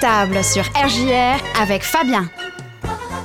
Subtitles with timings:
[0.00, 2.28] Table sur RJR avec Fabien.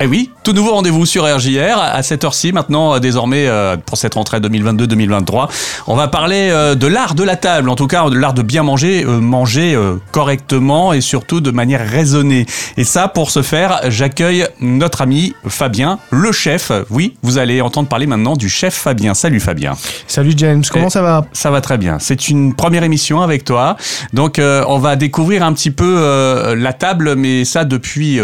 [0.02, 3.98] Eh oui, tout nouveau rendez-vous sur RJR à cette heure-ci maintenant, euh, désormais euh, pour
[3.98, 5.50] cette rentrée 2022-2023.
[5.88, 8.42] On va parler euh, de l'art de la table, en tout cas de l'art de
[8.42, 9.78] bien manger, manger
[10.14, 12.46] correctement et surtout de manière raisonnée.
[12.78, 16.72] Et ça, pour ce faire, j'accueille notre ami Fabien, le chef.
[16.90, 19.14] Oui, vous allez entendre parler maintenant du chef Fabien.
[19.14, 19.74] Salut Fabien.
[20.08, 21.26] Salut James, comment ça va?
[21.34, 21.98] Ça va très bien.
[22.00, 23.76] C'est une première émission avec toi.
[24.14, 28.22] Donc on va découvrir un petit peu la table, mais ça depuis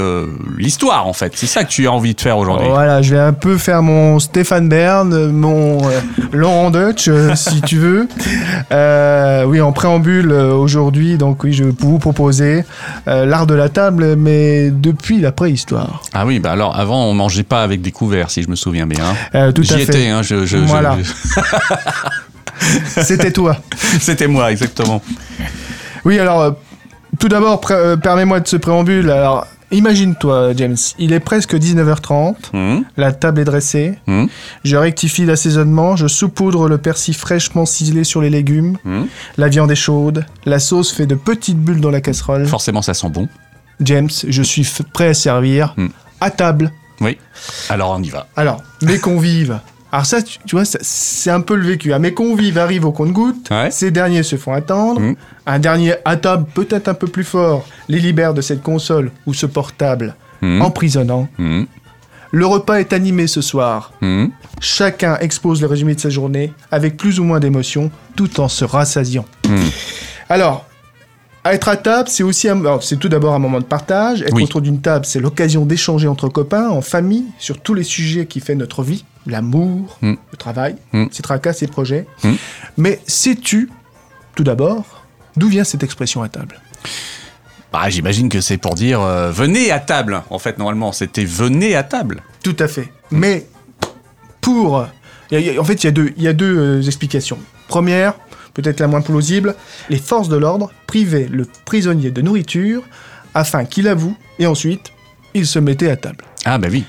[0.58, 1.34] l'histoire en fait.
[1.36, 2.68] C'est ça tu as envie de faire aujourd'hui?
[2.70, 6.00] Voilà, je vais un peu faire mon Stéphane Bern, mon euh,
[6.32, 8.08] Laurent Deutsch, euh, si tu veux.
[8.72, 12.64] Euh, oui, en préambule aujourd'hui, donc oui, je vais vous proposer
[13.06, 16.02] l'art de la table, mais depuis la préhistoire.
[16.14, 18.88] Ah oui, bah alors avant on mangeait pas avec des couverts, si je me souviens
[18.88, 19.16] bien.
[19.54, 19.84] tout à fait.
[19.84, 20.98] Étais, hein, je, je, voilà.
[22.86, 23.58] C'était toi.
[24.00, 25.02] C'était moi, exactement.
[26.04, 26.56] Oui, alors
[27.20, 27.62] tout d'abord,
[28.02, 29.10] permets-moi de ce préambule.
[29.10, 32.84] Alors, Imagine-toi, James, il est presque 19h30, hmm.
[32.98, 34.26] la table est dressée, hmm.
[34.64, 39.06] je rectifie l'assaisonnement, je saupoudre le persil fraîchement ciselé sur les légumes, hmm.
[39.38, 42.46] la viande est chaude, la sauce fait de petites bulles dans la casserole.
[42.46, 43.28] Forcément, ça sent bon.
[43.82, 45.76] James, je suis prêt à servir,
[46.22, 46.72] à table.
[47.02, 47.18] Oui,
[47.70, 48.28] alors on y va.
[48.36, 49.60] Alors, mes convives
[49.96, 51.98] alors ça, tu, vois, c'est un peu le vécu.
[52.00, 55.16] Mes convives arrivent au compte-goutte, ces derniers se font attendre, mm.
[55.46, 59.34] un dernier à table peut-être un peu plus fort les libère de cette console ou
[59.34, 60.62] ce portable mm.
[60.62, 61.30] emprisonnant.
[61.38, 61.64] Mm.
[62.32, 63.94] Le repas est animé ce soir.
[64.60, 68.66] Chacun expose le résumé de sa journée avec plus ou moins d'émotion tout en se
[68.66, 69.24] rassasiant.
[70.28, 70.66] Alors,
[71.46, 72.50] être à table, c'est aussi
[72.82, 74.24] c'est tout d'abord un moment de partage.
[74.24, 78.26] Être autour d'une table, c'est l'occasion d'échanger entre copains, en famille, sur tous les sujets
[78.26, 80.14] qui font notre vie l'amour, mm.
[80.32, 81.06] le travail, mm.
[81.12, 82.08] ses tracas, ses projets.
[82.24, 82.34] Mm.
[82.78, 83.70] Mais sais-tu,
[84.36, 86.60] tout d'abord, d'où vient cette expression à table?
[87.72, 90.24] Bah, J'imagine que c'est pour dire euh, venez à table.
[90.30, 92.22] En fait, normalement, c'était venez à table.
[92.44, 92.92] Tout à fait.
[93.12, 93.48] Mais
[94.42, 94.76] pour.
[94.76, 97.40] en fait, il y a deux, y a deux euh, explications.
[97.68, 98.14] Première,
[98.54, 99.56] peut-être la moins plausible,
[99.90, 102.84] les forces de l'ordre privaient le prisonnier de nourriture
[103.34, 104.92] afin qu'il avoue et ensuite
[105.34, 106.24] il se mettait à table.
[106.46, 106.86] Ah, bah oui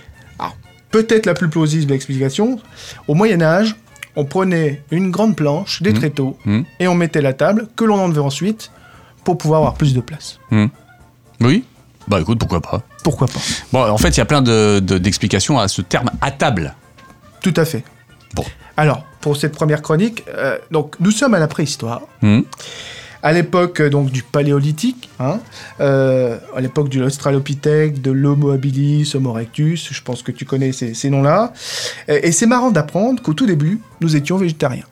[0.96, 2.58] peut-être la plus plausible explication,
[3.06, 3.76] au Moyen Âge,
[4.16, 5.98] on prenait une grande planche, des mmh.
[5.98, 6.60] tréteaux, mmh.
[6.80, 8.70] et on mettait la table que l'on enlevait ensuite
[9.22, 10.38] pour pouvoir avoir plus de place.
[10.50, 10.66] Mmh.
[11.42, 11.64] Oui
[12.08, 13.40] Bah écoute, pourquoi pas Pourquoi pas
[13.74, 16.74] Bon, en fait, il y a plein d'explications à ce terme à table.
[17.42, 17.84] Tout à fait.
[18.34, 18.44] Bon.
[18.78, 22.02] Alors, pour cette première chronique, euh, donc nous sommes à la préhistoire
[23.26, 25.40] à l'époque euh, donc du paléolithique, hein,
[25.80, 30.70] euh, à l'époque du Australopithèque, de l'Homo habilis, Homo erectus, je pense que tu connais
[30.70, 31.52] ces, noms-là.
[32.06, 34.84] Et, c'est marrant d'apprendre qu'au tout début, nous étions végétariens.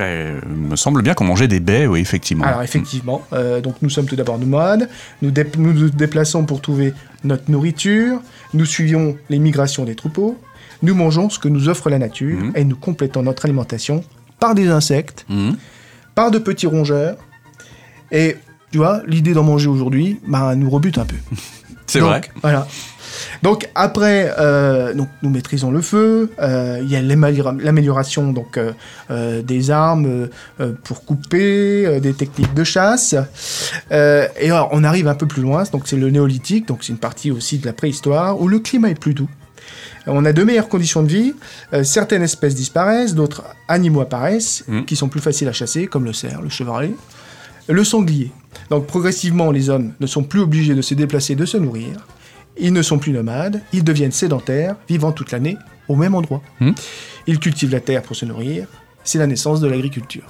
[0.00, 2.44] Ben, me semble bien qu'on mangeait des baies, oui, effectivement.
[2.44, 3.22] Alors, effectivement.
[3.32, 4.88] Euh, donc, nous sommes tout d'abord nomades.
[5.22, 6.92] Nous, nous déplaçons pour trouver
[7.22, 8.20] notre nourriture.
[8.52, 10.36] Nous suivions les migrations des troupeaux.
[10.82, 12.36] Nous mangeons ce que nous offre la nature.
[12.36, 12.52] Mmh.
[12.56, 14.02] Et nous complétons notre alimentation
[14.40, 15.52] par des insectes, mmh.
[16.16, 17.16] par de petits rongeurs,
[18.12, 18.36] et
[18.70, 21.16] tu vois, l'idée d'en manger aujourd'hui, bah, nous rebute un peu.
[21.86, 22.20] C'est vrai.
[22.40, 22.68] Voilà.
[23.42, 26.30] Donc après, euh, donc, nous maîtrisons le feu.
[26.40, 30.28] Euh, il y a l'amélioration donc euh, des armes
[30.84, 33.16] pour couper, des techniques de chasse.
[33.90, 35.64] et alors, on arrive un peu plus loin.
[35.72, 36.68] Donc c'est le néolithique.
[36.68, 39.30] Donc c'est une partie aussi de la préhistoire où le climat est plus doux.
[40.06, 41.34] On a de meilleures conditions de vie.
[41.82, 44.84] certaines espèces disparaissent, d'autres animaux apparaissent mmh.
[44.84, 46.94] qui sont plus faciles à chasser, comme le cerf, le chevreuil
[47.70, 48.30] le sanglier.
[48.68, 52.06] Donc progressivement, les hommes ne sont plus obligés de se déplacer, de se nourrir.
[52.58, 55.56] Ils ne sont plus nomades, ils deviennent sédentaires, vivant toute l'année
[55.88, 56.42] au même endroit.
[56.60, 56.72] Hmm.
[57.26, 58.66] Ils cultivent la terre pour se nourrir.
[59.02, 60.24] C'est la naissance de l'agriculture.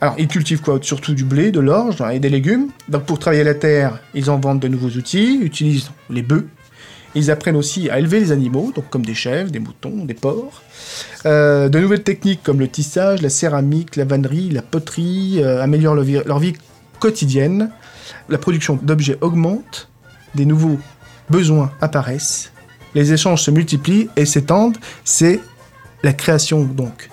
[0.00, 0.78] Alors, ils cultivent quoi?
[0.80, 2.68] Surtout du blé, de l'orge et des légumes.
[2.88, 6.48] Donc, pour travailler la terre, ils inventent de nouveaux outils, utilisent les bœufs.
[7.14, 10.62] Ils apprennent aussi à élever les animaux, donc comme des chèvres, des moutons, des porcs.
[11.26, 15.96] Euh, de nouvelles techniques comme le tissage, la céramique, la vannerie, la poterie euh, améliorent
[15.96, 16.52] leur vie,
[17.00, 17.70] quotidienne.
[18.28, 19.88] La production d'objets augmente,
[20.34, 20.78] des nouveaux
[21.28, 22.52] besoins apparaissent,
[22.94, 24.76] les échanges se multiplient et s'étendent.
[25.04, 25.40] C'est
[26.02, 27.10] la création donc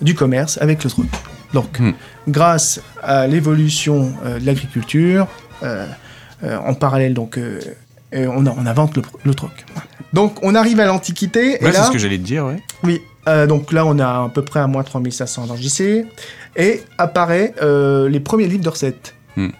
[0.00, 1.10] du commerce avec le truc.
[1.52, 1.92] Donc, hmm.
[2.28, 5.26] grâce à l'évolution euh, de l'agriculture,
[6.42, 7.38] en parallèle donc,
[8.12, 9.64] on, on, invente le, le troc.
[10.12, 11.58] Donc on arrive à l'Antiquité.
[11.60, 12.54] c'est ce que j'allais te dire, oui.
[12.82, 16.06] Oui, euh, donc là, on a à peu près à moins 3500 dans JC.
[16.56, 19.14] Et apparaît euh, les premiers livres de recettes.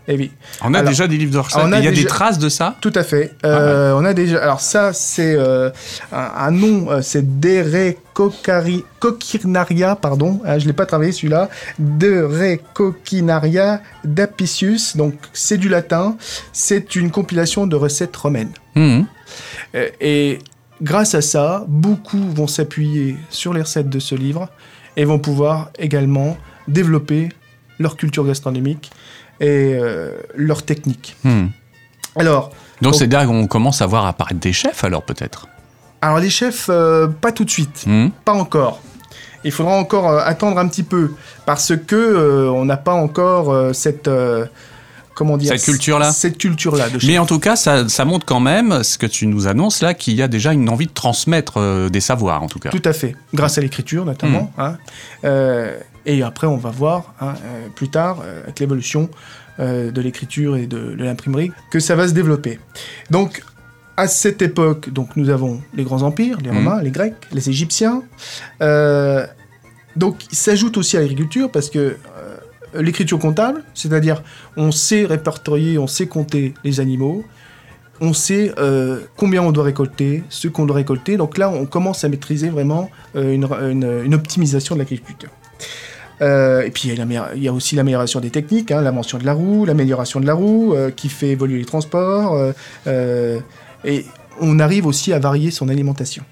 [0.08, 0.30] Eh oui.
[0.62, 1.38] On a Alors, déjà des livres de
[1.72, 2.76] a Il y a déjà- des traces de ça?
[2.80, 3.32] Tout à fait.
[3.42, 4.42] Ah Euh, On a déjà.
[4.42, 5.70] Alors ça, c'est euh,
[6.12, 6.90] un, un nom.
[6.90, 10.40] euh, c'est Derecocari- Coquinaria, pardon.
[10.44, 11.48] Ah, je l'ai pas travaillé celui-là.
[11.78, 14.96] Derecocinaria d'Apicius.
[14.96, 16.16] Donc c'est du latin.
[16.52, 18.52] C'est une compilation de recettes romaines.
[18.74, 19.06] Mhm.
[20.00, 20.38] Et
[20.82, 24.48] grâce à ça, beaucoup vont s'appuyer sur les recettes de ce livre
[24.96, 26.36] et vont pouvoir également
[26.68, 27.28] développer
[27.80, 28.92] leur culture gastronomique
[29.40, 31.16] et euh, leur technique.
[31.24, 31.50] Mhm.
[32.16, 32.52] Alors.
[32.80, 35.48] Donc c'est là qu'on commence à voir apparaître des chefs alors peut-être?
[36.00, 38.10] Alors les chefs, euh, pas tout de suite, Mhm.
[38.24, 38.80] pas encore.
[39.42, 41.10] Il faudra encore euh, attendre un petit peu
[41.46, 44.08] parce que on n'a pas encore cette
[45.20, 46.12] comment dire Cette culture-là.
[46.12, 46.86] Cette culture-là.
[47.06, 49.92] Mais en tout cas, ça, ça montre quand même ce que tu nous annonces là,
[49.92, 52.70] qu'il y a déjà une envie de transmettre euh, des savoirs en tout cas.
[52.70, 54.50] Tout à fait, grâce à l'écriture notamment.
[54.56, 54.60] Hmm.
[54.62, 54.78] hein.
[55.24, 59.08] Euh, et après, on va voir hein, euh, plus tard, euh, avec l'évolution
[59.58, 62.58] euh, de l'écriture et de, de l'imprimerie, que ça va se développer.
[63.10, 63.42] Donc,
[63.96, 66.56] à cette époque, donc nous avons les grands empires, les Hmm.
[66.56, 68.02] Romains, les Grecs, les Égyptiens.
[68.62, 69.26] Euh,
[69.96, 72.36] donc, il s'ajoute aussi à l'agriculture parce que euh,
[72.82, 74.22] l'écriture comptable, c'est-à-dire
[74.56, 77.24] on sait répertorier, on sait compter les animaux,
[78.00, 81.18] on sait euh, combien on doit récolter, ce qu'on doit récolter.
[81.18, 85.28] Donc là, on commence à maîtriser vraiment une, une- une optimisation de l'agriculture.
[86.22, 89.32] Euh, et puis il y, a y aussi l'amélioration des techniques, hein, l'invention de la
[89.32, 92.52] roue, l'amélioration de la roue euh, qui fait évoluer les transports.
[92.86, 93.40] euh,
[93.84, 94.04] et
[94.40, 96.22] on arrive aussi à varier son alimentation.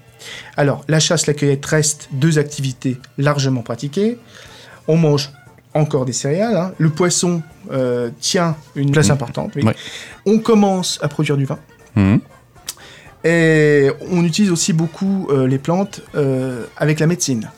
[0.57, 4.17] Alors, la chasse, la cueillette restent deux activités largement pratiquées.
[4.87, 5.31] On mange
[5.73, 6.55] encore des céréales.
[6.57, 6.73] hein.
[6.77, 7.41] Le poisson
[8.19, 9.51] tient une place importante.
[9.55, 9.63] oui.
[9.63, 9.75] Ouais.
[10.25, 11.59] On commence à produire du vin.
[11.95, 12.19] Mhm.
[13.23, 16.01] Et on utilise aussi beaucoup les plantes
[16.77, 17.49] avec la médecine.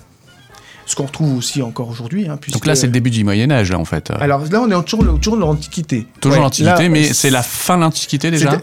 [0.92, 2.28] Ce qu'on retrouve aussi encore aujourd'hui.
[2.28, 4.12] hein, Donc là, c'est le début du Moyen Âge là en fait.
[4.20, 6.06] Alors là, on est toujours, toujours dans l'Antiquité.
[6.20, 8.58] Toujours Ouais, l'Antiquité, mais c'est la fin de l'Antiquité déjà.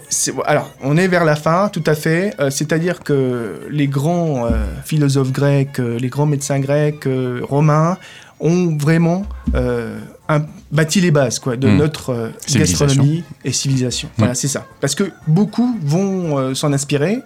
[0.44, 2.34] alors, on est vers la fin, tout à fait.
[2.38, 4.50] Euh, C'est-à-dire que les grands euh,
[4.84, 7.08] philosophes grecs, euh, les grands médecins grecs,
[7.48, 7.96] romains,
[8.40, 11.76] ont vraiment un- bâti les bases quoi, de Hmm.
[11.78, 14.10] notre gastronomie et civilisation.
[14.19, 14.66] Voilà, c'est ça.
[14.82, 17.20] Parce que beaucoup vont s'en inspirer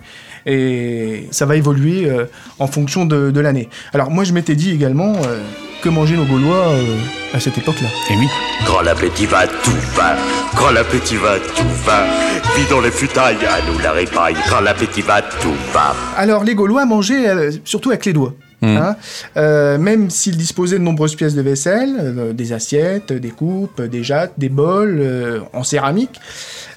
[0.46, 2.26] et ça va évoluer euh,
[2.58, 3.68] en fonction de, de l'année.
[3.92, 5.42] Alors, moi, je m'étais dit également euh,
[5.82, 6.96] que mangeaient nos Gaulois euh,
[7.34, 7.88] à cette époque-là.
[8.10, 8.26] Et oui.
[8.66, 10.16] Quand l'appétit va, tout va.
[10.56, 12.04] Quand l'appétit va, tout va.
[12.56, 14.36] Vidons les futailles, à nous la répaille.
[14.48, 15.94] Quand l'appétit va, tout va.
[16.16, 18.34] Alors, les Gaulois mangeaient euh, surtout avec les doigts.
[18.62, 18.76] Mhm.
[18.76, 18.96] hein.
[19.36, 24.02] Euh, même s'ils disposaient de nombreuses pièces de vaisselle, euh, des assiettes, des coupes, des
[24.04, 26.20] jattes, des bols euh, en céramique,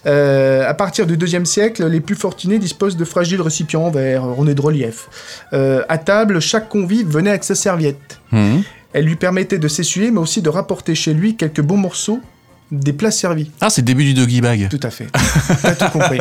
[0.06, 4.54] à partir du deuxième siècle, les plus fortunés disposent de fragiles récipients en verre, ornés
[4.54, 5.10] de relief.
[5.52, 8.20] À table, chaque convive venait avec sa serviette.
[8.32, 8.62] Mhm.
[8.94, 12.20] Elle lui permettait de s'essuyer, mais aussi de rapporter chez lui quelques bons morceaux
[12.72, 13.50] des plats servis.
[13.62, 14.68] Ah, c'est le début du doggy bag.
[14.70, 15.08] Tout à fait.
[15.62, 16.20] T'as tout compris.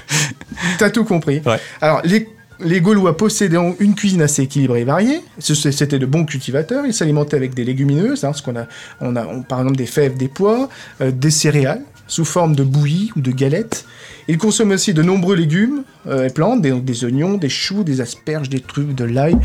[0.78, 1.40] T'as tout compris.
[1.44, 1.60] Ouais.
[1.80, 2.28] Alors, les,
[2.60, 5.20] les Gaulois possédaient une cuisine assez équilibrée et variée.
[5.38, 6.86] C'était de bons cultivateurs.
[6.86, 8.66] Ils s'alimentaient avec des légumineuses, hein, ce qu'on a,
[9.00, 10.68] on a on- par exemple des fèves, des pois,
[11.00, 13.84] euh, des céréales sous forme de bouillie ou de galettes.
[14.28, 18.48] Ils consommaient aussi de nombreux légumes euh, et plantes, des, oignons, des choux, des asperges,
[18.48, 19.36] des trucs, de l'ail,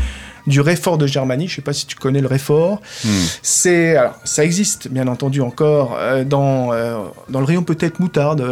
[0.46, 1.46] du réfort de Germanie.
[1.46, 2.80] Je sais pas si tu connais le réfort.
[3.04, 3.08] Hmm.
[3.42, 6.70] C'est alors ça existe bien entendu encore euh, dans
[7.28, 8.44] dans le rayon peut-être moutarde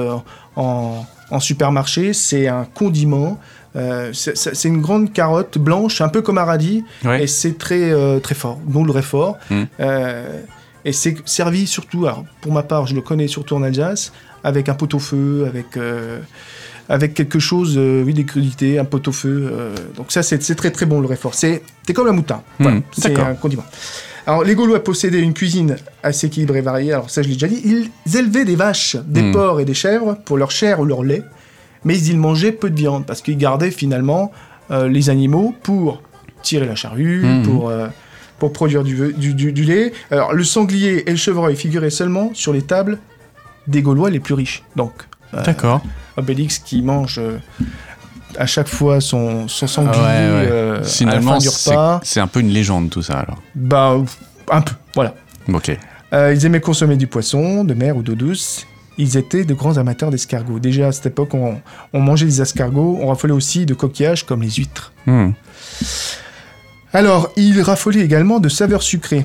[0.56, 2.12] en, en supermarché.
[2.12, 3.40] C'est un condiment.
[3.76, 7.24] Euh, c'est- une grande carotte blanche, un peu comme un radis, Ouais.
[7.24, 8.58] et c'est très euh, très fort.
[8.66, 9.38] Dont le réfort.
[9.50, 9.62] Mm.
[9.80, 10.40] Euh,
[10.84, 14.12] et c'est servi surtout, alors, pour ma part, je le connais surtout en Alsace,
[14.44, 15.76] avec un pot-au-feu, avec
[16.88, 19.48] avec quelque chose, euh, oui, des crudités, un pot-au-feu.
[19.52, 21.34] euh, donc ça, c'est très très bon le réfort.
[21.34, 21.62] C'est
[21.94, 22.42] comme la moutarde.
[22.58, 23.64] Voilà, Mm, c'est un condiment.
[24.26, 26.92] Alors, les Gaulois possédaient une cuisine assez équilibrée et variée.
[26.92, 27.60] Alors, ça, je l'ai déjà dit.
[27.64, 29.32] Ils élevaient des vaches, des Mm.
[29.32, 31.22] porcs et des chèvres pour leur chair ou leur lait.
[31.84, 34.30] Mais ils mangeaient peu de viande parce qu'ils gardaient finalement
[34.70, 36.02] euh, les animaux pour
[36.42, 37.42] tirer la charrue, Mhm.
[37.42, 37.88] pour, euh,
[38.38, 39.92] pour produire du, du, du- du lait.
[40.10, 42.98] Alors, le sanglier et le chevreuil figuraient seulement sur les tables
[43.66, 44.62] des Gaulois les plus riches.
[44.76, 44.92] Donc,
[45.34, 45.82] euh, D'accord.
[46.16, 47.20] Obélix qui mange
[48.38, 50.70] à chaque fois son, son sanglier Ah ouais, ouais.
[50.70, 52.00] à la Finalement, fin du c'est repas.
[52.02, 53.40] c'est un peu une légende tout ça alors.
[53.54, 53.96] Bah,
[54.50, 55.14] un peu, voilà.
[55.52, 55.76] Ok.
[56.12, 58.66] Ils aimaient consommer du poisson, de mer ou d'eau douce.
[58.98, 60.58] Ils étaient de grands amateurs d'escargots.
[60.58, 61.60] Déjà à cette époque, on,
[61.92, 62.98] on mangeait des escargots.
[63.00, 64.92] On raffolait aussi de coquillages comme les huîtres.
[65.06, 65.30] Hmm.
[66.92, 69.24] Alors, ils raffolaient également de saveurs sucrées.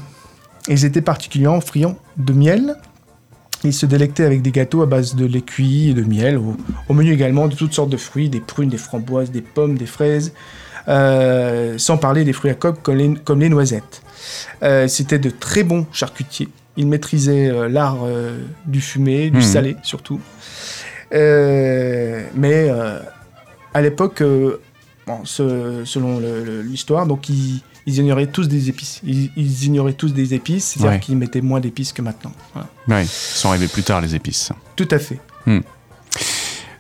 [0.70, 2.76] Ils étaient particulièrement friands de miel.
[3.64, 6.38] Ils se délectaient avec des gâteaux à base de lait cuit et de miel.
[6.38, 6.56] Au,
[6.88, 9.86] au menu également de toutes sortes de fruits, des prunes, des framboises, des pommes, des
[9.88, 10.34] fraises.
[10.88, 14.02] euh, sans parler des fruits à coque comme les, comme les noisettes.
[14.64, 16.50] Euh, C'était de très bons charcutiers.
[16.78, 19.44] Il maîtrisait euh, l'art euh, du fumé, du Mhm.
[19.44, 20.20] salé surtout.
[21.14, 22.70] Euh, mais
[23.74, 24.22] à l'époque,
[25.06, 26.20] bon, ce- selon
[26.64, 29.00] l'histoire, donc ils, ils ignoraient tous des épices.
[29.06, 31.00] Ils, ils ignoraient tous des épices, c'est-à-dire Ouais.
[31.00, 32.34] qu'ils mettaient moins d'épices que maintenant.
[32.54, 32.68] Voilà.
[32.90, 34.52] Oui, ils sont arrivés plus tard, les épices.
[34.76, 35.20] Tout à fait.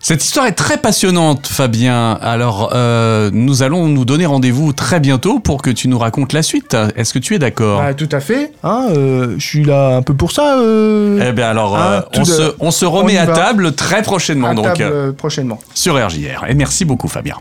[0.07, 2.17] Cette histoire est très passionnante, Fabien.
[2.21, 6.43] Alors, euh, nous allons nous donner rendez-vous très bientôt pour que tu nous racontes la
[6.43, 6.77] suite.
[6.95, 7.81] Est-ce que tu es d'accord?
[7.85, 8.53] Ah, tout à fait.
[8.63, 10.59] Hein, euh, je suis là un peu pour ça.
[10.59, 13.33] euh, Eh bien alors, Ah, euh, on, se, on se remet à va.
[13.33, 15.59] table très prochainement, à donc table euh, euh, prochainement.
[15.73, 16.45] sur RJR.
[16.47, 17.35] Et merci beaucoup, Fabien.